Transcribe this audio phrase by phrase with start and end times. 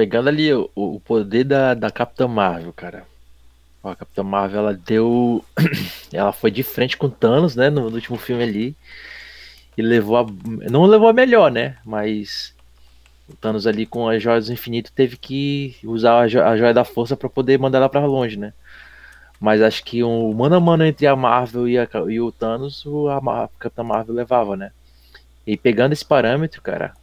[0.00, 3.04] pegando ali o, o poder da, da Capitã Marvel, cara.
[3.82, 5.44] Ó, a Capitã Marvel, ela deu.
[6.10, 7.68] ela foi de frente com Thanos, né?
[7.68, 8.76] No, no último filme ali.
[9.76, 10.26] E levou a.
[10.70, 11.76] Não levou a melhor, né?
[11.84, 12.54] Mas.
[13.28, 16.72] O Thanos ali com as joias do infinito teve que usar a, jo a joia
[16.72, 18.54] da força para poder mandar ela para longe, né?
[19.38, 22.84] Mas acho que um mano a mano entre a Marvel e, a, e o Thanos,
[23.10, 24.72] a, a Capitã Marvel levava, né?
[25.46, 26.94] E pegando esse parâmetro, cara.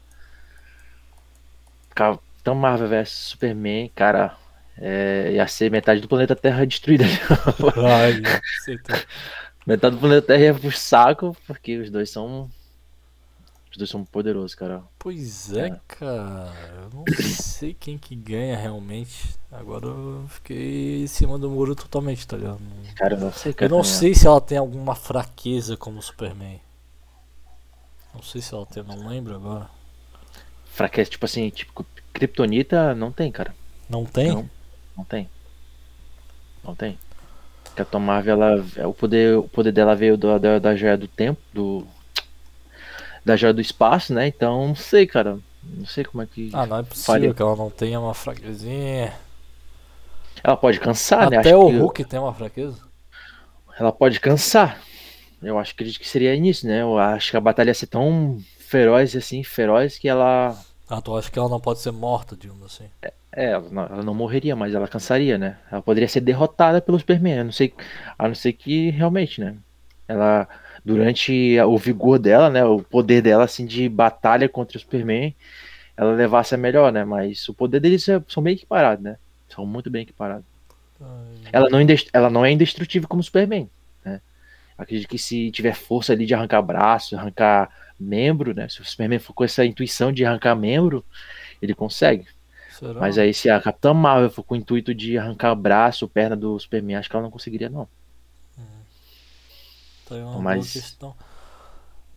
[2.48, 4.38] Capitã Marvel vs Superman, cara.
[4.78, 7.04] É, ia ser metade do planeta Terra destruída.
[7.84, 8.22] Ai,
[9.66, 12.50] metade do planeta Terra ia pro saco, porque os dois são.
[13.72, 14.84] Os dois são poderosos, cara.
[14.98, 15.80] Pois é, é.
[15.88, 16.54] cara.
[16.84, 19.36] Eu não sei quem que ganha realmente.
[19.52, 22.62] Agora eu fiquei em cima do muro totalmente, tá ligado?
[22.96, 23.72] Cara, eu não sei, cara.
[23.72, 26.62] Eu não sei se ela tem alguma fraqueza como Superman.
[28.14, 29.70] Não sei se ela tem, não lembro agora.
[30.66, 31.86] Fraqueza, tipo assim, tipo,
[32.18, 33.54] Kryptonita não tem, cara.
[33.88, 34.30] Não tem?
[34.30, 34.50] Não,
[34.98, 35.30] não tem.
[36.64, 36.98] Não tem.
[37.64, 40.76] Porque a Tom Marvel, ela, é, o, poder, o poder dela veio do, da, da
[40.76, 41.86] joia do tempo, do.
[43.24, 44.26] Da joia do espaço, né?
[44.26, 45.38] Então, não sei, cara.
[45.64, 46.50] Não sei como é que.
[46.54, 47.34] Ah, não é possível faria.
[47.36, 49.14] que ela não tenha uma fraquezinha.
[50.44, 51.38] Ela pode cansar, Até né?
[51.38, 52.82] Até o Hulk tem uma fraqueza.
[53.78, 54.82] Ela pode cansar.
[55.42, 56.82] Eu acho que, que seria nisso, né?
[56.82, 60.58] Eu acho que a batalha ia ser tão feroz assim, feroz que ela.
[60.90, 62.86] Ah, tu acha que ela não pode ser morta, digamos assim?
[63.02, 65.58] É, é ela, não, ela não morreria, mas ela cansaria, né?
[65.70, 67.74] Ela poderia ser derrotada pelo Superman, a não ser,
[68.18, 69.56] a não ser que realmente, né?
[70.08, 70.48] Ela,
[70.86, 72.64] durante o vigor dela, né?
[72.64, 75.36] O poder dela, assim, de batalha contra o Superman,
[75.98, 77.04] ela levasse a melhor, né?
[77.04, 79.18] Mas o poder deles é, são bem equiparados, né?
[79.50, 80.46] São muito bem equiparados.
[81.52, 81.80] Ela não,
[82.14, 83.70] ela não é indestrutível como o Superman.
[84.78, 88.70] Acredito que se tiver força ali de arrancar braço, arrancar membro, né?
[88.70, 91.04] Se o Superman for com essa intuição de arrancar membro,
[91.62, 92.28] ele consegue.
[92.78, 93.00] Será?
[93.00, 96.60] Mas aí se a Capitã Marvel for com o intuito de arrancar braço, perna do
[96.60, 97.88] Superman, acho que ela não conseguiria não.
[98.58, 98.64] Hum.
[100.08, 100.74] Tá aí uma Mas...
[100.74, 101.16] questão.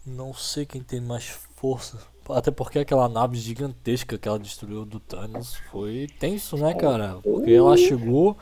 [0.04, 1.26] Não sei quem tem mais
[1.56, 1.98] força.
[2.28, 7.18] Até porque aquela nave gigantesca que ela destruiu do Thanos foi tenso, né, cara?
[7.22, 8.36] Porque ela chegou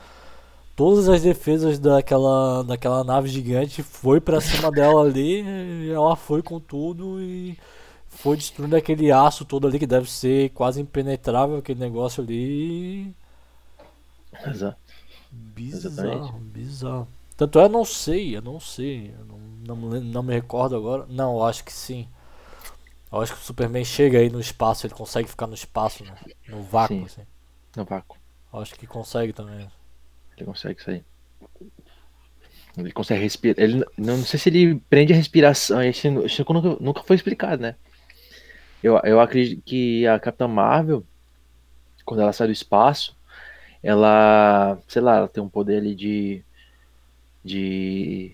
[0.79, 6.41] todas as defesas daquela, daquela nave gigante foi para cima dela ali, e ela foi
[6.41, 7.59] com tudo e
[8.07, 13.13] foi destruindo aquele aço todo ali que deve ser quase impenetrável aquele negócio ali.
[14.47, 14.79] Exato.
[15.33, 16.33] Bizarro, Exatamente.
[16.39, 17.09] bizarro.
[17.37, 19.39] Tanto é, eu não sei, eu não sei, eu não,
[19.77, 21.07] não, não me recordo agora.
[21.09, 22.09] Não, eu acho que sim.
[23.11, 26.15] Eu acho que o Superman chega aí no espaço, ele consegue ficar no espaço, né?
[26.49, 27.27] No vácuo, sim, assim.
[27.77, 28.17] No vácuo.
[28.53, 29.69] Eu acho que consegue também.
[30.39, 31.05] Ele consegue sair.
[32.77, 33.57] Ele consegue respirar.
[33.59, 35.83] Ele, não, não sei se ele prende a respiração.
[35.83, 37.75] Isso, isso nunca, nunca foi explicado, né?
[38.83, 41.05] Eu, eu acredito que a Capitã Marvel,
[42.05, 43.17] quando ela sai do espaço,
[43.83, 46.45] ela, sei lá, ela tem um poder ali de.
[47.45, 48.33] de.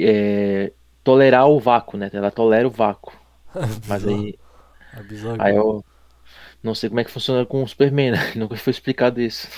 [0.00, 0.72] É,
[1.04, 2.10] tolerar o vácuo, né?
[2.12, 3.12] Ela tolera o vácuo.
[3.86, 4.38] Mas aí.
[4.94, 5.00] É
[5.38, 5.84] aí eu,
[6.62, 8.32] não sei como é que funciona com o Superman, né?
[8.36, 9.48] Nunca foi explicado isso.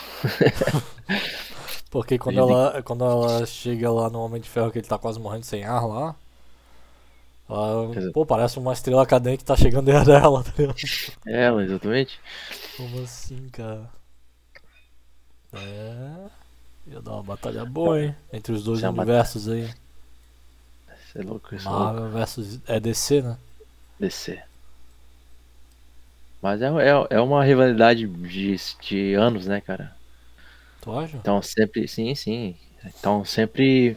[1.91, 5.19] Porque quando ela, quando ela chega lá no Homem de Ferro, que ele tá quase
[5.19, 6.15] morrendo sem ar lá,
[7.49, 10.77] ela, pô, parece uma estrela cadente que tá chegando dentro dela, tá ligado?
[11.27, 12.21] É, exatamente.
[12.77, 13.91] Como assim, cara?
[15.53, 16.31] É.
[16.87, 18.17] Ia dar uma batalha boa, hein?
[18.33, 19.69] Entre os dois é universos aí.
[21.07, 22.17] Isso é louco, isso Marvel é louco.
[22.19, 22.61] versus.
[22.67, 23.39] É DC, né?
[23.99, 24.43] DC.
[26.43, 29.95] Mas é, é, é uma rivalidade de, de anos, né, cara?
[30.81, 31.17] Tu acha?
[31.17, 32.57] Então sempre, sim, sim.
[32.99, 33.97] Então sempre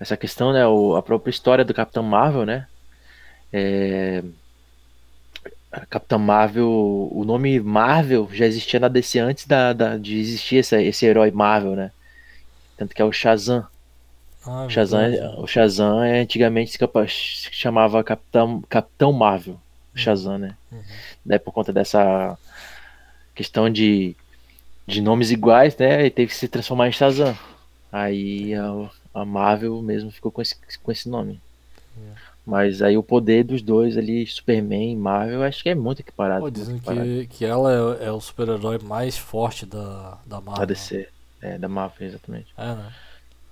[0.00, 2.66] essa questão, né, o, a própria história do Capitão Marvel, né?
[3.52, 4.24] É,
[5.88, 10.82] Capitão Marvel, o nome Marvel já existia na DC antes da, da de existir esse,
[10.82, 11.90] esse herói Marvel, né?
[12.76, 13.66] Tanto que é o Shazam.
[14.44, 16.78] Ah, o, Shazam é, o Shazam é, antigamente se
[17.52, 19.58] chamava Capitão, Capitão Marvel.
[19.94, 20.56] Shazam, né?
[20.70, 20.82] Uhum.
[21.24, 22.38] Daí por conta dessa
[23.34, 24.16] questão de,
[24.86, 26.00] de nomes iguais, né?
[26.00, 27.36] Ele teve que se transformar em Shazam.
[27.90, 31.40] Aí a, a Marvel mesmo ficou com esse, com esse nome.
[31.96, 32.14] Uhum.
[32.44, 36.40] Mas aí o poder dos dois ali, Superman e Marvel, acho que é muito equiparado.
[36.40, 37.06] Pô, dizem equiparado.
[37.06, 40.60] Que, que ela é, é o super-herói mais forte da, da Marvel.
[40.60, 41.08] Da DC.
[41.40, 42.52] É, da Marvel, exatamente.
[42.56, 42.92] É, né?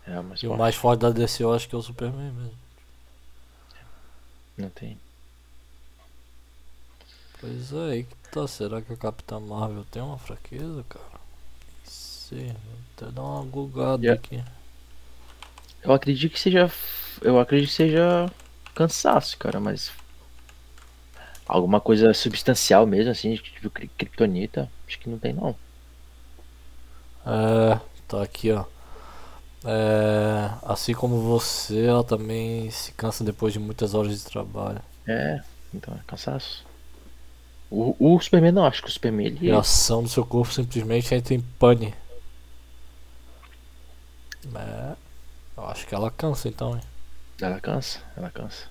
[0.09, 0.55] É, o mais e forte.
[0.55, 2.59] o mais forte da DC eu acho que é o Superman mesmo.
[4.59, 4.99] Não tem.
[7.41, 8.47] Pois é, aí que tá.
[8.47, 11.21] Será que a Capitã Marvel tem uma fraqueza, cara?
[11.85, 12.55] Sei,
[12.97, 14.21] até dar uma gulgada yeah.
[14.21, 14.45] aqui.
[15.83, 16.71] Eu acredito que seja.
[17.23, 18.31] Eu acredito que seja
[18.75, 19.91] cansaço, cara, mas.
[21.47, 25.57] alguma coisa substancial mesmo, assim, tipo Kryptonita, acho que não tem não.
[27.27, 28.65] É, tá aqui, ó.
[29.65, 34.81] É, assim como você, ela também se cansa depois de muitas horas de trabalho.
[35.07, 35.43] É,
[35.75, 36.70] então é cansaço.
[37.71, 39.53] O, o Superman não, acho que o Superman ele.
[39.53, 41.95] A ação do seu corpo simplesmente entra em pane.
[44.55, 44.93] É,
[45.57, 46.83] eu acho que ela cansa então, hein?
[47.41, 48.65] Ela cansa, ela cansa.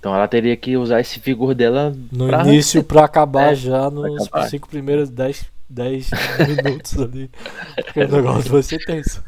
[0.00, 2.42] Então ela teria que usar esse vigor dela no pra...
[2.42, 4.48] início para acabar é, já nos acabar.
[4.48, 6.10] cinco primeiros 10, 10
[6.62, 7.30] minutos ali.
[7.76, 9.24] Porque o negócio vai ser tenso.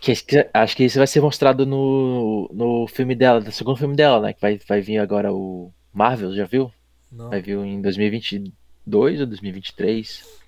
[0.00, 0.12] Que,
[0.52, 4.32] acho que isso vai ser mostrado no, no filme dela, no segundo filme dela, né?
[4.32, 6.70] Que vai, vai vir agora o Marvel, já viu?
[7.10, 7.30] Não.
[7.30, 10.40] Vai vir em 2022 ou 2023.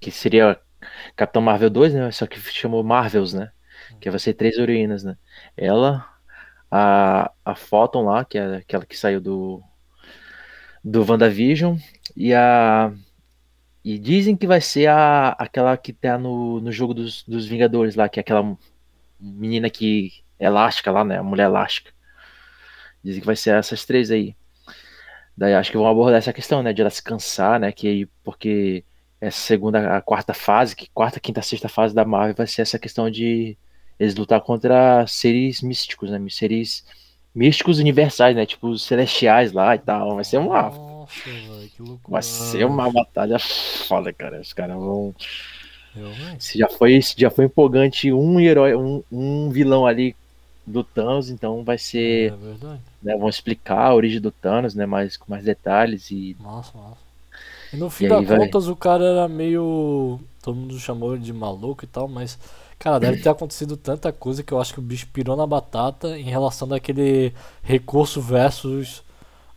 [0.00, 0.58] Que seria
[1.14, 2.10] Capitão Marvel 2, né?
[2.10, 3.50] Só que chamou Marvels, né?
[4.00, 5.16] Que vai ser três heroínas, né?
[5.56, 6.06] Ela,
[6.70, 9.62] a, a Photon lá, que é aquela que saiu do
[10.84, 11.76] do WandaVision,
[12.16, 12.92] e a
[13.84, 17.94] e dizem que vai ser a, aquela que tá no, no jogo dos, dos Vingadores
[17.94, 18.56] lá, que é aquela
[19.20, 21.18] menina que é elástica lá, né?
[21.18, 21.92] A mulher elástica.
[23.02, 24.34] Dizem que vai ser essas três aí.
[25.36, 26.72] Daí acho que vão abordar essa questão, né?
[26.72, 27.70] De ela se cansar, né?
[27.70, 28.82] Que aí, porque
[29.20, 32.78] essa segunda, a quarta fase, que quarta, quinta, sexta fase da Marvel vai ser essa
[32.78, 33.56] questão de
[33.98, 36.18] eles lutar contra seres místicos, né?
[36.30, 36.84] Seres
[37.34, 38.46] místicos universais, né?
[38.46, 40.14] Tipo os celestiais lá e tal.
[40.16, 40.70] Vai ser uma.
[40.70, 42.12] Nossa, véio, que loucura.
[42.12, 44.40] Vai ser uma batalha foda, cara.
[44.40, 45.14] Os caras vão.
[46.38, 50.14] Se já foi, se já foi empolgante um herói, um, um vilão ali
[50.66, 52.32] do Thanos, então vai ser.
[52.32, 52.80] É verdade.
[53.02, 54.84] Né, vão explicar a origem do Thanos, né?
[54.84, 56.36] Mais, com mais detalhes e.
[56.40, 57.06] Nossa, nossa.
[57.72, 60.18] E no fim das contas o cara era meio.
[60.42, 62.38] Todo mundo chamou ele de maluco e tal, mas.
[62.78, 66.18] Cara, deve ter acontecido tanta coisa que eu acho que o bicho pirou na batata
[66.18, 69.02] em relação daquele recurso versus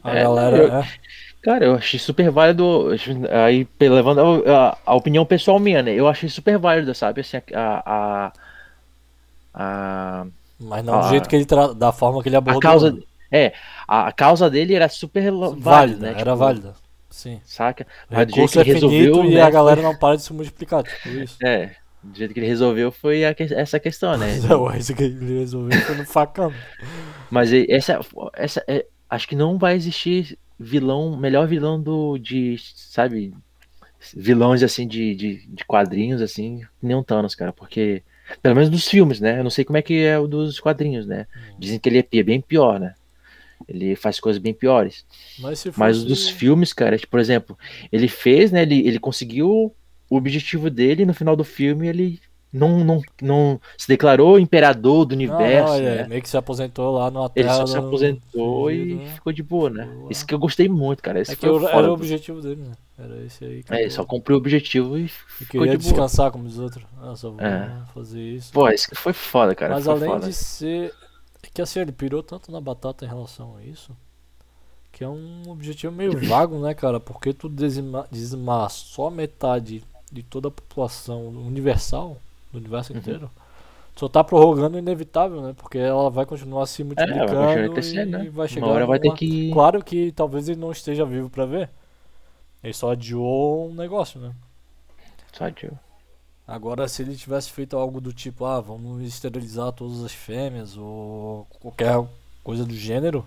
[0.01, 0.57] a é, galera.
[0.57, 0.93] Eu, é.
[1.41, 2.89] Cara, eu achei super válido.
[3.45, 5.93] Aí, levando a, a, opinião pessoal minha, né?
[5.93, 7.21] Eu achei super válido, sabe?
[7.21, 7.83] Assim, a.
[7.85, 8.33] a,
[9.53, 10.25] a
[10.59, 11.45] Mas não do jeito que ele.
[11.45, 11.73] Tra...
[11.73, 12.59] da forma que ele abordou.
[12.59, 12.97] A causa,
[13.31, 13.53] é,
[13.87, 16.09] a, causa dele era super válida, né?
[16.11, 16.73] Era tipo, válida.
[17.09, 17.41] Sim.
[17.45, 17.87] Saca?
[18.09, 19.25] Mas do jeito que ele é resolveu.
[19.25, 19.41] E né?
[19.41, 21.37] a galera não para de se multiplicar, tipo isso.
[21.43, 21.75] É.
[22.01, 24.27] Do jeito que ele resolveu foi a, essa questão, né?
[24.77, 26.53] Esse que ele resolveu foi no facão.
[27.29, 27.99] Mas essa,
[28.35, 33.33] essa, é, acho que não vai existir vilão, melhor vilão do de, sabe,
[34.15, 38.01] vilões assim de, de, de quadrinhos assim, nem um Thanos, cara, porque
[38.41, 39.39] pelo menos dos filmes, né?
[39.39, 41.27] Eu não sei como é que é o dos quadrinhos, né?
[41.57, 42.93] Dizem que ele é bem pior, né?
[43.67, 45.05] Ele faz coisas bem piores.
[45.39, 45.79] Mas, fosse...
[45.79, 47.57] Mas dos filmes, cara, tipo, por exemplo,
[47.91, 48.61] ele fez, né?
[48.61, 49.73] Ele, ele conseguiu
[50.09, 52.19] o objetivo dele no final do filme ele
[52.51, 55.73] não, não, não se declarou imperador do universo.
[55.73, 56.07] Não, né?
[56.07, 57.47] meio que se aposentou lá no Terra.
[57.47, 59.13] Ele só se aposentou e né?
[59.13, 59.85] ficou de boa, né?
[59.85, 60.11] Boa.
[60.11, 61.19] Isso que eu gostei muito, cara.
[61.19, 62.71] Esse é eu, era o objetivo dele, né?
[62.97, 63.63] Era esse aí.
[63.69, 66.83] É, ele só cumpriu o objetivo e ficou de descansar como os outros.
[66.99, 67.71] Ah, só vou é.
[67.93, 68.51] fazer isso.
[68.51, 69.75] Pô, isso que foi foda, cara.
[69.75, 70.27] Mas foi além foda.
[70.27, 70.93] de ser.
[71.43, 73.95] É que assim, ele pirou tanto na batata em relação a isso.
[74.91, 76.99] Que é um objetivo meio vago, né, cara?
[76.99, 82.17] Porque tu dizimar, dizimar só metade de toda a população universal
[82.51, 82.99] do universo uhum.
[82.99, 83.31] inteiro,
[83.95, 85.53] só tá prorrogando o inevitável, né?
[85.57, 88.23] Porque ela vai continuar se multiplicando é, vai crescer, né?
[88.25, 88.67] e vai chegar.
[88.67, 89.51] Uma hora vai ter que.
[89.51, 91.69] Claro que talvez ele não esteja vivo para ver.
[92.63, 94.31] Ele só adiou um negócio, né?
[95.33, 95.73] Só adiou.
[96.47, 101.45] Agora, se ele tivesse feito algo do tipo, ah, vamos esterilizar todas as fêmeas ou
[101.59, 102.01] qualquer
[102.43, 103.25] coisa do gênero,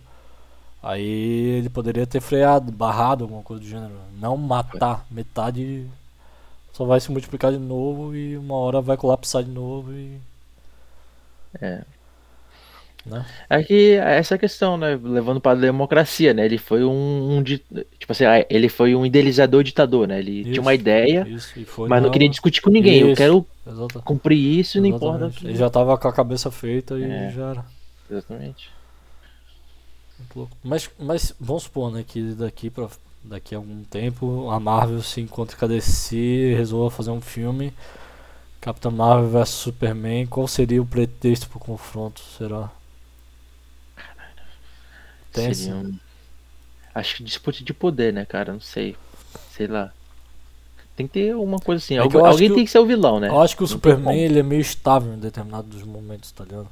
[0.82, 3.94] aí ele poderia ter freado, barrado alguma coisa do gênero.
[4.18, 5.86] Não matar metade
[6.72, 10.18] só vai se multiplicar de novo e uma hora vai colapsar de novo e.
[11.60, 11.82] É.
[13.04, 13.26] Né?
[13.50, 14.98] É que essa questão, né?
[15.02, 16.44] Levando para a democracia, né?
[16.44, 17.66] Ele foi um, um, tipo
[18.08, 20.20] assim, ah, ele foi um idealizador ditador, né?
[20.20, 23.00] Ele isso, tinha uma ideia, mas não, não, queria discutir com ninguém.
[23.00, 24.06] Isso, Eu quero exatamente.
[24.06, 25.32] cumprir isso, não importa.
[25.42, 27.64] Ele já tava com a cabeça feita e é, já era.
[28.08, 28.70] Exatamente.
[30.62, 32.88] Mas, mas vamos supor, né, que daqui para
[33.24, 37.20] daqui a algum tempo a Marvel se encontra com a DC e resolva fazer um
[37.20, 37.72] filme
[38.60, 42.70] Capitão Marvel vs Superman, qual seria o pretexto pro confronto, será?
[45.32, 45.98] Tem seria um...
[46.94, 48.52] Acho que disputa de poder, né, cara?
[48.52, 48.94] Não sei.
[49.50, 49.92] Sei lá.
[50.94, 51.96] Tem que ter uma coisa assim.
[51.96, 53.28] É Algu alguém que tem que ser o vilão, né?
[53.28, 56.68] Eu acho que o Não Superman ele é meio estável em determinados momentos, tá ligado?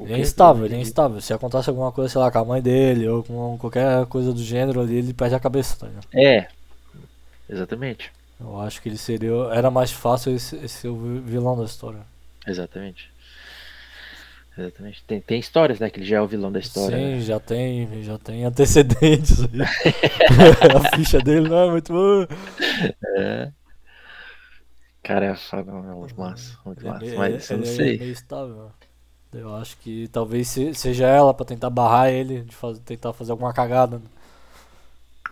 [0.00, 1.20] Ele é instável, ele é instável.
[1.20, 4.42] Se acontece alguma coisa, sei lá, com a mãe dele ou com qualquer coisa do
[4.42, 6.06] gênero ali, ele perde a cabeça, tá ligado?
[6.14, 6.48] É,
[7.48, 8.10] exatamente.
[8.40, 9.32] Eu acho que ele seria.
[9.52, 12.00] Era mais fácil esse, esse ser o vilão da história.
[12.46, 13.10] Exatamente.
[14.58, 15.04] Exatamente.
[15.06, 15.90] Tem, tem histórias, né?
[15.90, 16.96] Que ele já é o vilão da história.
[16.96, 17.20] Sim, né?
[17.20, 19.60] já tem, já tem antecedentes aí.
[20.92, 22.28] a ficha dele não é muito boa.
[23.18, 23.50] É.
[25.02, 25.62] Cara, é é
[25.94, 27.04] muito massa, muito Ele é massa.
[27.04, 27.98] meio- Mas eu não ele é sei.
[27.98, 28.72] meio estável.
[29.38, 33.32] Eu acho que talvez se- seja ela pra tentar barrar ele, de faz- tentar fazer
[33.32, 33.98] alguma cagada.
[33.98, 34.04] né?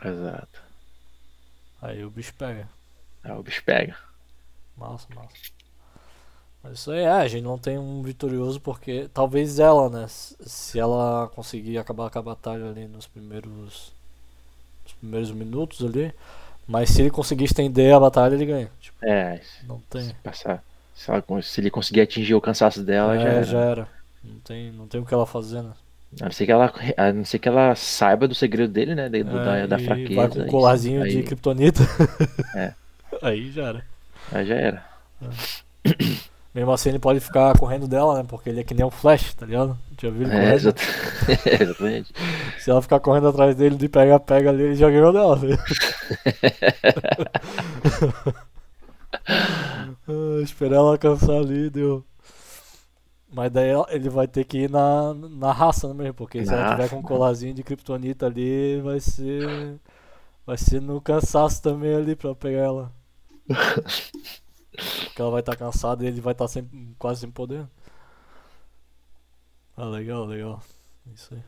[0.05, 0.61] Exato.
[1.81, 2.69] Aí o bicho pega.
[3.23, 3.97] Aí o bicho pega.
[4.77, 5.29] Massa, massa.
[6.63, 10.07] Mas isso aí é, a gente não tem um vitorioso porque talvez ela, né?
[10.09, 13.93] Se ela conseguir acabar com a batalha ali nos primeiros.
[14.85, 16.13] Nos primeiros minutos ali.
[16.67, 18.71] Mas se ele conseguir estender a batalha, ele ganha.
[18.81, 20.03] Tipo, É, não tem.
[20.03, 20.65] se passar.
[20.95, 23.43] Se, ela se ele conseguir atingir o cansaço dela, é, já, era.
[23.45, 23.89] já era.
[24.23, 25.73] Não tem, não tem o que ela fazer, né?
[26.21, 29.09] A não ser que ela, a não ser que ela saiba do segredo dele, né?
[29.09, 29.19] Da,
[29.59, 30.15] É, da e fraqueza.
[30.15, 31.81] Vai com um colarzinho aí, de kryptonita.
[32.55, 32.73] É.
[33.23, 33.85] Aí já era.
[34.33, 34.85] Aí já era.
[36.55, 38.25] Mesmo assim ele pode ficar correndo dela, né?
[38.29, 39.77] Porque ele é que nem um flash, tá ligado?
[40.01, 40.55] Já viu ele É, correndo?
[40.55, 40.83] exata-
[41.63, 42.13] exatamente.
[42.61, 45.59] Se ela ficar correndo atrás dele de pega-pega ali, ele já ganhou dela, filho.
[50.09, 52.05] Ah, Esperar ela cansar ali, deu.
[53.33, 56.65] Mas daí ele vai ter que ir na, na raça né, mesmo, porque se ela
[56.65, 59.81] tiver com um colarzinho de kryptonita ali, vai ser.
[60.47, 62.93] Vai ser no cansaço também ali pra pegar ela.
[65.07, 67.67] Porque ela vai estar cansada e ele vai estar sem, quase sem poder.
[69.77, 70.63] Ah, legal, legal.
[71.15, 71.43] Isso aí.